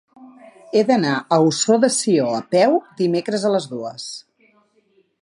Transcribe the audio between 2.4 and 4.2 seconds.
peu dimecres a les dues.